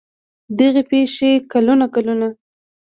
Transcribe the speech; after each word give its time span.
دغې 0.59 0.83
پېښې 0.91 1.31
کلونه 1.51 1.85
کلونه 1.95 2.27